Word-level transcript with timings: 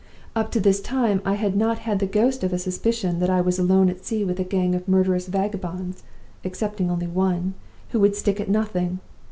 "Up 0.35 0.49
to 0.53 0.59
this 0.59 0.81
time 0.81 1.21
I 1.23 1.35
had 1.35 1.55
not 1.55 1.77
had 1.77 1.99
the 1.99 2.07
ghost 2.07 2.43
of 2.43 2.51
a 2.51 2.57
suspicion 2.57 3.19
that 3.19 3.29
I 3.29 3.39
was 3.39 3.59
alone 3.59 3.87
at 3.87 4.03
sea 4.03 4.25
with 4.25 4.39
a 4.39 4.43
gang 4.43 4.73
of 4.73 4.87
murderous 4.87 5.27
vagabonds 5.27 6.01
(excepting 6.43 6.87
one 6.87 7.03
only) 7.03 7.53
who 7.89 7.99
would 7.99 8.15
stick 8.15 8.39
at 8.39 8.49
nothing. 8.49 8.97